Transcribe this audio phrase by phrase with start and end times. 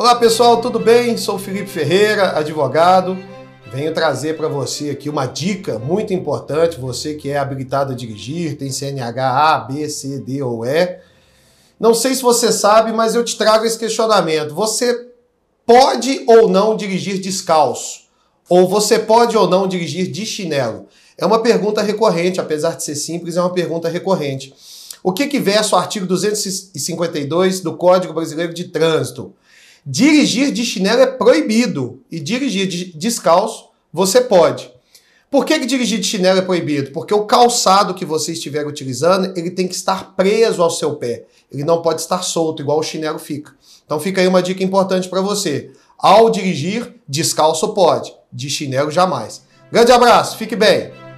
[0.00, 1.18] Olá pessoal, tudo bem?
[1.18, 3.18] Sou Felipe Ferreira, advogado.
[3.70, 6.80] Venho trazer para você aqui uma dica muito importante.
[6.80, 11.00] Você que é habilitado a dirigir, tem CNH A, B, C, D ou E.
[11.78, 14.54] Não sei se você sabe, mas eu te trago esse questionamento.
[14.54, 15.08] Você
[15.66, 18.04] pode ou não dirigir descalço?
[18.48, 20.86] Ou você pode ou não dirigir de chinelo?
[21.18, 24.54] É uma pergunta recorrente, apesar de ser simples, é uma pergunta recorrente.
[25.02, 29.34] O que, que versa o artigo 252 do Código Brasileiro de Trânsito?
[29.84, 34.70] Dirigir de chinelo é proibido e dirigir de descalço você pode.
[35.30, 36.90] Por que, que dirigir de chinelo é proibido?
[36.90, 41.24] Porque o calçado que você estiver utilizando, ele tem que estar preso ao seu pé.
[41.52, 43.52] Ele não pode estar solto, igual o chinelo fica.
[43.84, 45.70] Então fica aí uma dica importante para você.
[45.96, 49.42] Ao dirigir, descalço pode, de chinelo jamais.
[49.70, 51.09] Grande abraço, fique bem!